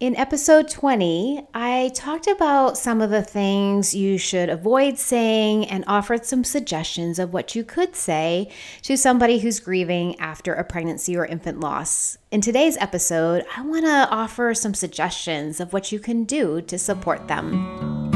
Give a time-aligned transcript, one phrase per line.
[0.00, 5.84] In episode 20, I talked about some of the things you should avoid saying and
[5.86, 8.50] offered some suggestions of what you could say
[8.80, 12.16] to somebody who's grieving after a pregnancy or infant loss.
[12.30, 16.78] In today's episode, I want to offer some suggestions of what you can do to
[16.78, 18.08] support them.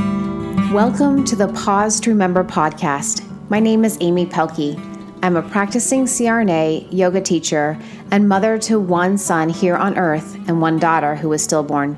[0.72, 3.22] Welcome to the Pause to Remember podcast.
[3.50, 4.80] My name is Amy Pelkey.
[5.22, 7.78] I'm a practicing CRNA, yoga teacher,
[8.14, 11.96] and mother to one son here on earth and one daughter who was stillborn.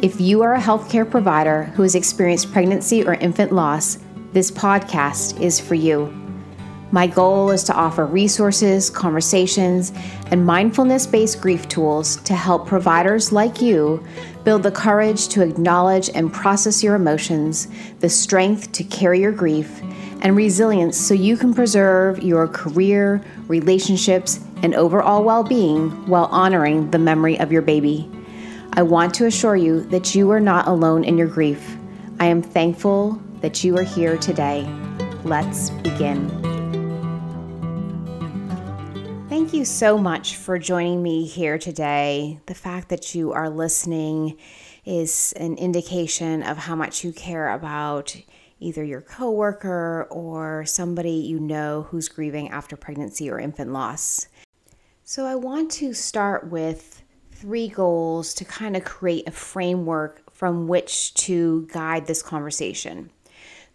[0.00, 3.98] If you are a healthcare provider who has experienced pregnancy or infant loss,
[4.32, 6.06] this podcast is for you.
[6.90, 9.92] My goal is to offer resources, conversations,
[10.30, 14.02] and mindfulness based grief tools to help providers like you
[14.44, 17.68] build the courage to acknowledge and process your emotions,
[18.00, 19.82] the strength to carry your grief
[20.22, 26.90] and resilience so you can preserve your career, relationships, and overall well being while honoring
[26.90, 28.10] the memory of your baby.
[28.72, 31.76] I want to assure you that you are not alone in your grief.
[32.18, 34.66] I am thankful that you are here today.
[35.24, 36.30] Let's begin.
[39.28, 42.40] Thank you so much for joining me here today.
[42.46, 44.38] The fact that you are listening
[44.84, 48.16] is an indication of how much you care about
[48.60, 54.28] either your coworker or somebody you know who's grieving after pregnancy or infant loss.
[55.04, 60.68] So I want to start with three goals to kind of create a framework from
[60.68, 63.10] which to guide this conversation.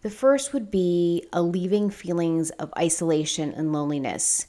[0.00, 4.46] The first would be alleviating feelings of isolation and loneliness.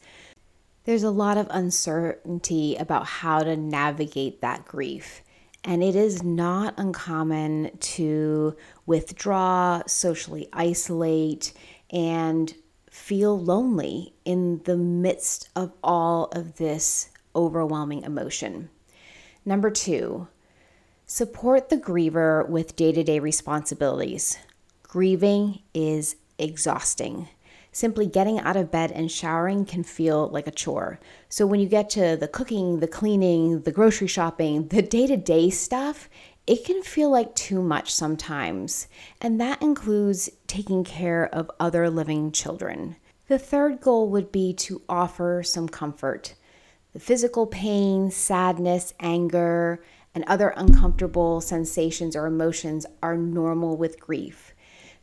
[0.85, 5.21] There's a lot of uncertainty about how to navigate that grief.
[5.65, 11.51] And it is not uncommon to withdraw, socially isolate,
[11.91, 12.53] and
[12.89, 18.69] feel lonely in the midst of all of this overwhelming emotion.
[19.45, 20.27] Number two,
[21.05, 24.37] support the griever with day to day responsibilities.
[24.83, 27.27] Grieving is exhausting.
[27.71, 30.99] Simply getting out of bed and showering can feel like a chore.
[31.29, 35.15] So, when you get to the cooking, the cleaning, the grocery shopping, the day to
[35.15, 36.09] day stuff,
[36.49, 38.87] it can feel like too much sometimes.
[39.21, 42.95] And that includes taking care of other living children.
[43.27, 46.33] The third goal would be to offer some comfort.
[46.93, 49.83] The physical pain, sadness, anger,
[50.15, 54.55] and other uncomfortable sensations or emotions are normal with grief.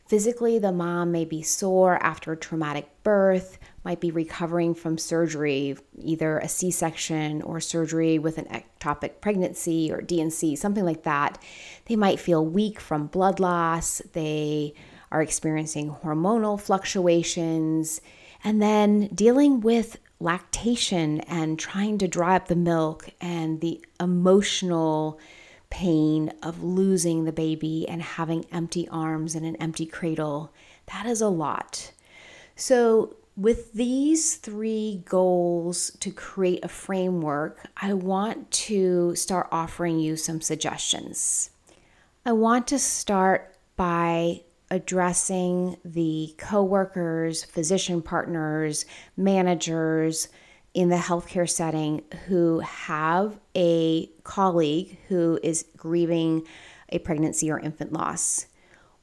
[0.07, 5.75] Physically, the mom may be sore after a traumatic birth, might be recovering from surgery,
[5.97, 11.41] either a C section or surgery with an ectopic pregnancy or D&C, something like that.
[11.85, 14.01] They might feel weak from blood loss.
[14.13, 14.73] They
[15.11, 17.99] are experiencing hormonal fluctuations.
[18.45, 25.19] And then dealing with lactation and trying to dry up the milk and the emotional
[25.77, 30.51] pain of losing the baby and having empty arms and an empty cradle.
[30.87, 31.91] That is a lot.
[32.55, 40.15] So, with these three goals to create a framework, I want to start offering you
[40.15, 41.51] some suggestions.
[42.25, 50.29] I want to start by addressing the coworkers, physician partners, managers,
[50.77, 56.45] in the healthcare setting who have a colleague who is grieving
[56.89, 58.45] a pregnancy or infant loss.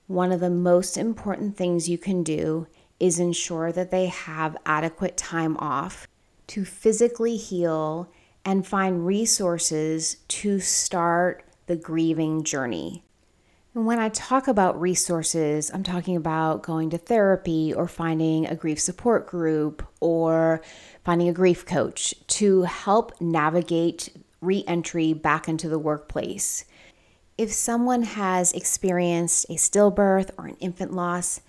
[0.07, 2.69] One of the most important things you can do
[3.01, 6.07] is ensure that they have adequate time off
[6.47, 8.09] to physically heal
[8.45, 13.03] and find resources to start the grieving journey.
[13.75, 18.55] And when I talk about resources, I'm talking about going to therapy or finding a
[18.55, 20.62] grief support group or
[21.05, 26.67] finding a grief coach to help navigate reentry back into the workplace.
[27.37, 31.41] If someone has experienced a stillbirth or an infant loss,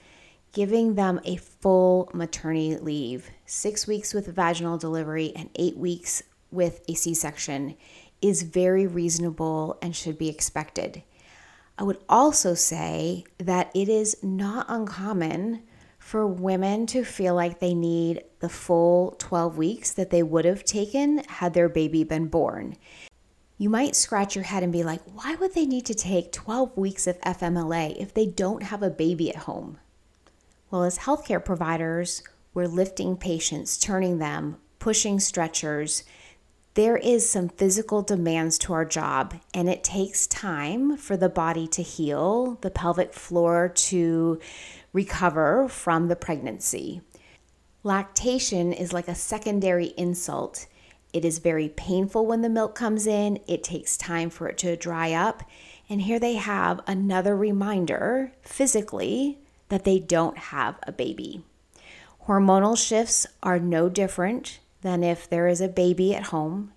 [0.52, 6.82] giving them a full maternity leave, six weeks with vaginal delivery and eight weeks with
[6.90, 7.76] a C section,
[8.20, 11.04] is very reasonable and should be expected.
[11.78, 15.64] I would also say that it is not uncommon
[16.00, 20.64] for women to feel like they need the full 12 weeks that they would have
[20.64, 22.78] taken had their baby been born.
[23.58, 26.78] You might scratch your head and be like, why would they need to take 12
[26.78, 29.80] weeks of FMLA if they don't have a baby at home?
[30.70, 32.22] Well, as healthcare providers,
[32.54, 36.04] we're lifting patients, turning them, pushing stretchers,
[36.76, 41.68] there is some physical demands to our job and it takes time for the body
[41.68, 44.40] to heal, the pelvic floor to
[44.92, 47.02] recover from the pregnancy.
[47.84, 50.68] Lactation is like a secondary insult.
[51.14, 54.76] It is very painful when the milk comes in, it takes time for it to
[54.76, 55.44] dry up.
[55.88, 59.38] And here they have another reminder physically
[59.70, 61.44] that they don't have a baby.
[62.28, 66.72] Hormonal shifts are no different than if there is a baby at home.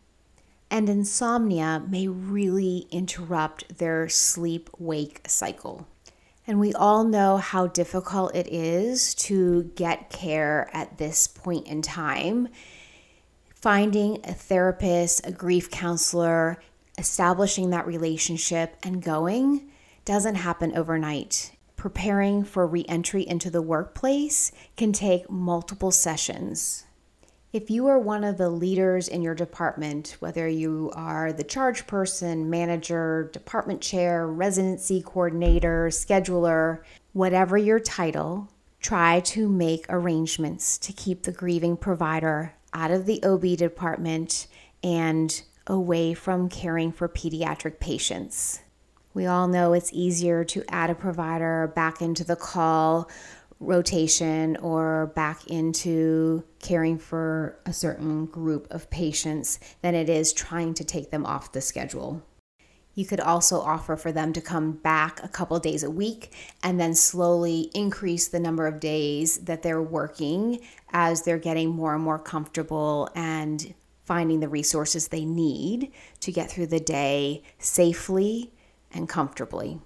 [0.70, 5.86] And insomnia may really interrupt their sleep wake cycle.
[6.46, 11.82] And we all know how difficult it is to get care at this point in
[11.82, 12.48] time
[13.54, 16.56] finding a therapist, a grief counselor,
[16.96, 19.70] establishing that relationship and going
[20.06, 21.52] doesn't happen overnight.
[21.76, 26.86] Preparing for reentry into the workplace can take multiple sessions.
[27.50, 31.86] If you are one of the leaders in your department, whether you are the charge
[31.86, 36.82] person, manager, department chair, residency coordinator, scheduler,
[37.14, 38.50] whatever your title,
[38.80, 44.46] try to make arrangements to keep the grieving provider out of the OB department
[44.82, 48.60] and away from caring for pediatric patients.
[49.14, 53.08] We all know it's easier to add a provider back into the call
[53.60, 60.74] rotation or back into caring for a certain group of patients than it is trying
[60.74, 62.22] to take them off the schedule.
[62.94, 66.32] You could also offer for them to come back a couple days a week
[66.64, 70.60] and then slowly increase the number of days that they're working
[70.92, 73.72] as they're getting more and more comfortable and
[74.04, 78.52] finding the resources they need to get through the day safely
[78.90, 79.80] and comfortably.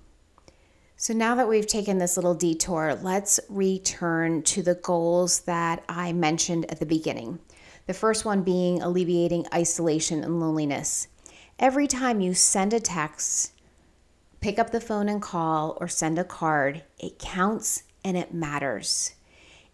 [1.03, 6.13] So, now that we've taken this little detour, let's return to the goals that I
[6.13, 7.41] mentioned at the beginning.
[7.89, 11.09] The first one being alleviating isolation and loneliness.
[11.59, 13.51] Every time you send a text,
[14.41, 19.17] pick up the phone and call, or send a card, it counts and it matters.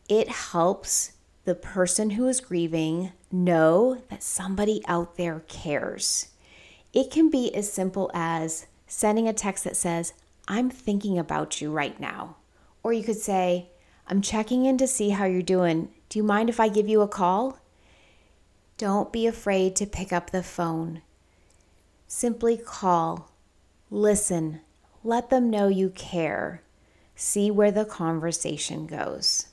[0.09, 1.13] It helps
[1.45, 6.29] the person who is grieving know that somebody out there cares.
[6.95, 10.15] It can be as simple as sending a text that says,
[10.49, 12.37] I'm thinking about you right now.
[12.83, 13.69] Or you could say,
[14.07, 15.91] I'm checking in to see how you're doing.
[16.09, 17.59] Do you mind if I give you a call?
[18.79, 21.03] Don't be afraid to pick up the phone.
[22.07, 23.31] Simply call,
[23.91, 24.61] listen,
[25.05, 26.63] let them know you care.
[27.15, 29.49] See where the conversation goes.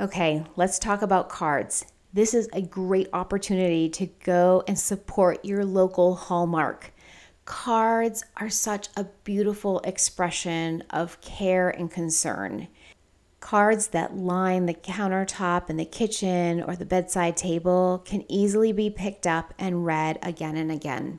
[0.00, 1.84] Okay, let's talk about cards.
[2.12, 6.91] This is a great opportunity to go and support your local Hallmark.
[7.44, 12.68] Cards are such a beautiful expression of care and concern.
[13.40, 18.88] Cards that line the countertop in the kitchen or the bedside table can easily be
[18.88, 21.18] picked up and read again and again.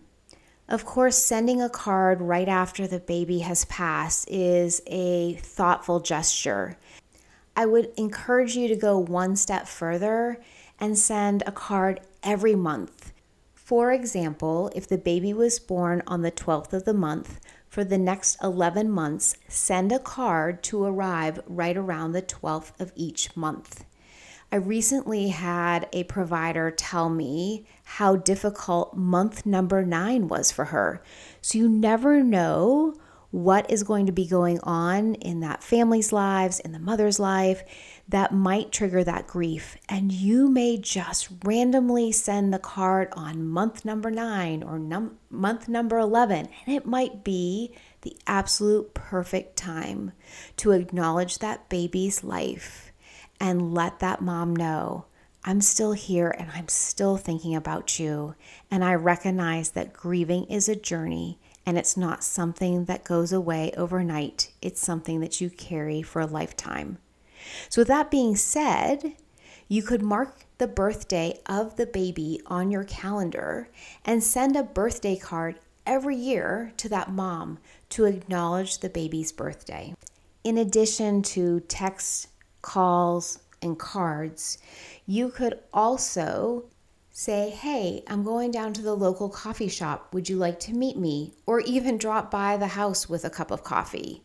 [0.69, 6.77] Of course, sending a card right after the baby has passed is a thoughtful gesture.
[7.55, 10.41] I would encourage you to go one step further
[10.79, 13.12] and send a card every month.
[13.63, 17.39] For example, if the baby was born on the 12th of the month,
[17.69, 22.91] for the next 11 months, send a card to arrive right around the 12th of
[22.93, 23.85] each month.
[24.51, 31.01] I recently had a provider tell me how difficult month number nine was for her.
[31.41, 32.95] So you never know
[33.33, 37.63] what is going to be going on in that family's lives, in the mother's life,
[38.07, 39.75] that might trigger that grief.
[39.89, 45.67] And you may just randomly send the card on month number nine or num- month
[45.67, 50.11] number 11, and it might be the absolute perfect time
[50.57, 52.91] to acknowledge that baby's life
[53.39, 55.05] and let that mom know.
[55.43, 58.35] I'm still here and I'm still thinking about you.
[58.69, 63.71] And I recognize that grieving is a journey and it's not something that goes away
[63.77, 64.51] overnight.
[64.61, 66.97] It's something that you carry for a lifetime.
[67.69, 69.13] So, with that being said,
[69.67, 73.69] you could mark the birthday of the baby on your calendar
[74.05, 79.93] and send a birthday card every year to that mom to acknowledge the baby's birthday.
[80.43, 82.27] In addition to text,
[82.61, 84.57] calls, and cards,
[85.05, 86.65] you could also
[87.15, 90.11] Say, hey, I'm going down to the local coffee shop.
[90.15, 91.35] Would you like to meet me?
[91.45, 94.23] Or even drop by the house with a cup of coffee.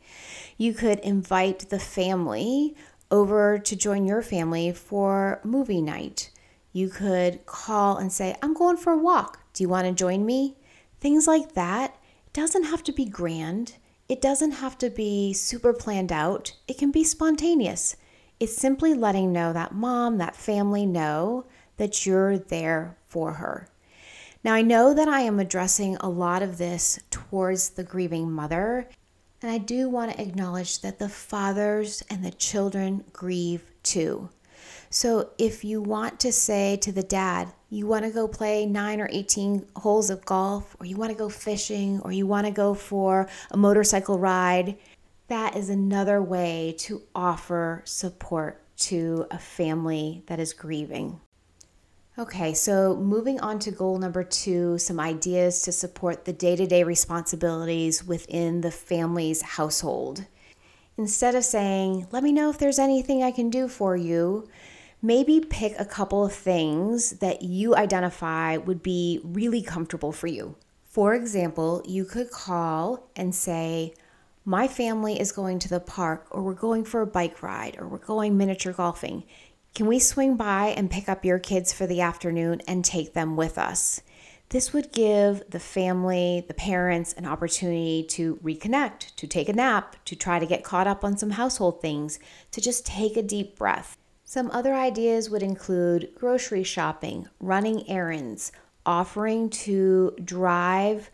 [0.57, 2.75] You could invite the family
[3.11, 6.31] over to join your family for movie night.
[6.73, 9.39] You could call and say, I'm going for a walk.
[9.53, 10.57] Do you want to join me?
[10.99, 11.95] Things like that.
[12.29, 13.75] It doesn't have to be grand.
[14.09, 16.55] It doesn't have to be super planned out.
[16.67, 17.97] It can be spontaneous.
[18.41, 21.45] It's simply letting know that mom, that family know
[21.79, 23.69] that you're there for her.
[24.45, 28.89] Now, I know that I am addressing a lot of this towards the grieving mother,
[29.43, 34.29] and I do want to acknowledge that the fathers and the children grieve too.
[34.91, 39.01] So, if you want to say to the dad, you want to go play nine
[39.01, 42.53] or 18 holes of golf, or you want to go fishing, or you want to
[42.53, 44.79] go for a motorcycle ride,
[45.27, 51.21] that is another way to offer support to a family that is grieving.
[52.19, 56.67] Okay, so moving on to goal number two some ideas to support the day to
[56.67, 60.25] day responsibilities within the family's household.
[60.97, 64.49] Instead of saying, let me know if there's anything I can do for you,
[65.01, 70.57] maybe pick a couple of things that you identify would be really comfortable for you.
[70.83, 73.95] For example, you could call and say,
[74.45, 77.87] My family is going to the park, or we're going for a bike ride, or
[77.87, 79.23] we're going miniature golfing.
[79.75, 83.37] Can we swing by and pick up your kids for the afternoon and take them
[83.37, 84.03] with us?
[84.51, 89.97] This would give the family, the parents, an opportunity to reconnect, to take a nap,
[90.07, 92.19] to try to get caught up on some household things,
[92.53, 93.99] to just take a deep breath.
[94.25, 98.51] Some other ideas would include grocery shopping, running errands,
[98.87, 101.11] offering to drive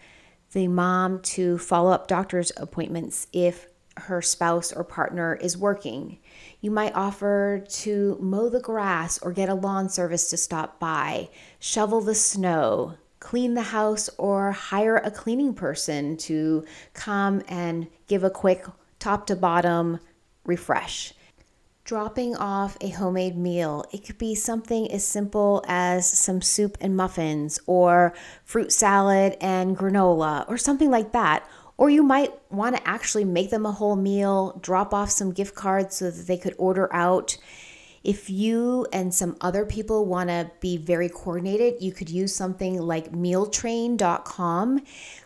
[0.53, 6.19] the mom to follow up doctor's appointments if her spouse or partner is working.
[6.65, 11.29] You might offer to mow the grass or get a lawn service to stop by,
[11.59, 18.25] shovel the snow, clean the house, or hire a cleaning person to come and give
[18.25, 18.65] a quick
[18.99, 20.01] top to bottom
[20.47, 21.13] refresh.
[21.85, 23.85] Dropping off a homemade meal.
[23.93, 29.77] It could be something as simple as some soup and muffins, or fruit salad and
[29.77, 31.47] granola, or something like that.
[31.77, 35.55] Or you might want to actually make them a whole meal, drop off some gift
[35.55, 37.37] cards so that they could order out
[38.05, 42.79] if you and some other people want to be very coordinated, you could use something
[42.79, 44.83] like mealtrain.com.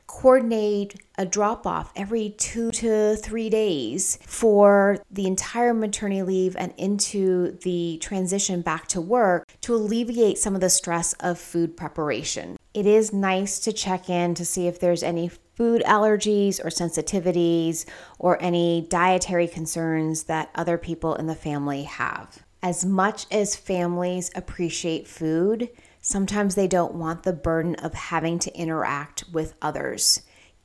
[0.06, 6.72] Coordinate a drop off every two to three days for the entire maternity leave and
[6.78, 12.56] into the transition back to work to alleviate some of the stress of food preparation.
[12.72, 17.84] It is nice to check in to see if there's any food allergies or sensitivities
[18.20, 22.44] or any dietary concerns that other people in the family have.
[22.62, 25.68] As much as families appreciate food,
[26.00, 30.22] sometimes they don't want the burden of having to interact with others.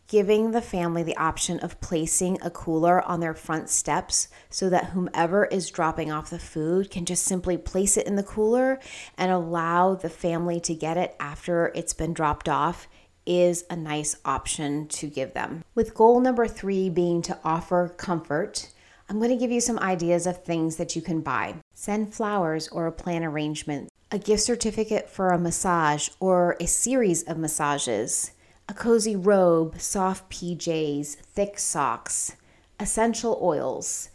[0.08, 4.92] Giving the family the option of placing a cooler on their front steps so that
[4.92, 8.80] whomever is dropping off the food can just simply place it in the cooler
[9.18, 12.88] and allow the family to get it after it's been dropped off
[13.26, 15.64] is a nice option to give them.
[15.76, 18.70] With goal number three being to offer comfort,
[19.10, 21.56] I'm going to give you some ideas of things that you can buy.
[21.74, 27.24] Send flowers or a plan arrangement, a gift certificate for a massage or a series
[27.24, 28.32] of massages,
[28.70, 32.36] a cozy robe, soft PJs, thick socks,
[32.80, 34.10] essential oils,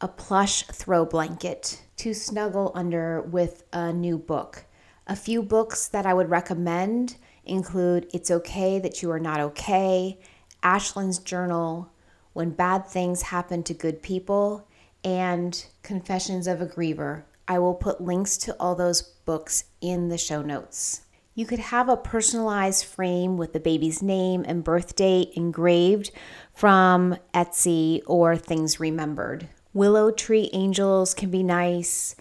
[0.00, 4.64] a plush throw blanket to snuggle under with a new book.
[5.06, 10.18] A few books that I would recommend include It's Okay That You Are Not Okay,
[10.62, 11.90] Ashland's Journal,
[12.32, 14.66] when Bad Things Happen to Good People,
[15.04, 17.24] and Confessions of a Griever.
[17.46, 21.02] I will put links to all those books in the show notes.
[21.34, 26.10] You could have a personalized frame with the baby's name and birth date engraved
[26.54, 29.48] from Etsy or Things Remembered.
[29.72, 32.14] Willow tree angels can be nice.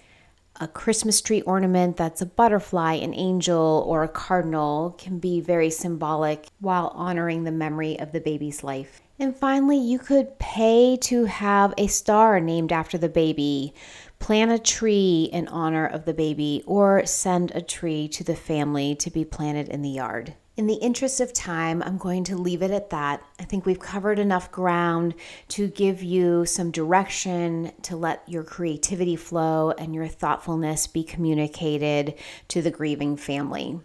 [0.60, 5.72] A Christmas tree ornament that's a butterfly, an angel, or a cardinal can be very
[5.72, 9.02] symbolic while honoring the memory of the baby's life.
[9.18, 13.74] And finally, you could pay to have a star named after the baby,
[14.20, 18.96] plant a tree in honor of the baby, or send a tree to the family
[18.96, 20.36] to be planted in the yard.
[20.56, 23.24] In the interest of time, I'm going to leave it at that.
[23.40, 25.16] I think we've covered enough ground
[25.48, 32.14] to give you some direction to let your creativity flow and your thoughtfulness be communicated
[32.50, 33.80] to the grieving family.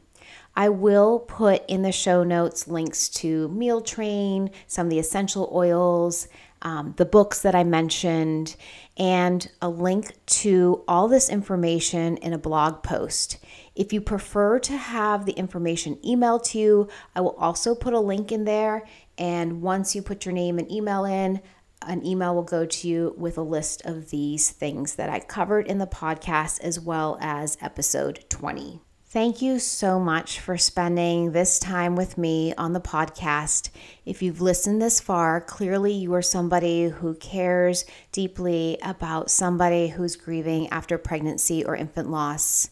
[0.54, 5.50] I will put in the show notes links to Meal Train, some of the essential
[5.54, 6.28] oils,
[6.62, 8.56] um, the books that I mentioned,
[8.96, 13.38] and a link to all this information in a blog post.
[13.74, 18.00] If you prefer to have the information emailed to you, I will also put a
[18.00, 18.86] link in there.
[19.16, 21.40] And once you put your name and email in,
[21.82, 25.66] an email will go to you with a list of these things that I covered
[25.66, 28.80] in the podcast as well as episode 20.
[29.10, 33.70] Thank you so much for spending this time with me on the podcast.
[34.04, 40.14] If you've listened this far, clearly you are somebody who cares deeply about somebody who's
[40.14, 42.68] grieving after pregnancy or infant loss.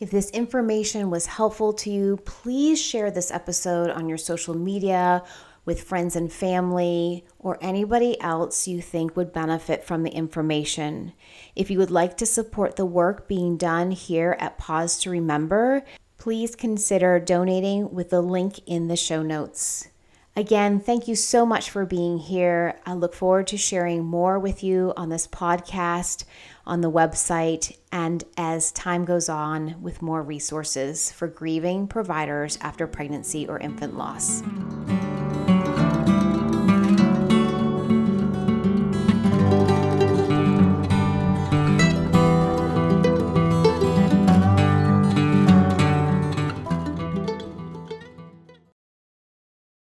[0.00, 5.22] If this information was helpful to you, please share this episode on your social media
[5.64, 11.12] with friends and family or anybody else you think would benefit from the information.
[11.56, 15.82] If you would like to support the work being done here at Pause to Remember,
[16.18, 19.88] please consider donating with the link in the show notes.
[20.36, 22.80] Again, thank you so much for being here.
[22.84, 26.24] I look forward to sharing more with you on this podcast,
[26.66, 32.88] on the website, and as time goes on with more resources for grieving providers after
[32.88, 34.42] pregnancy or infant loss.